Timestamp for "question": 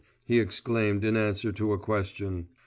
1.77-2.47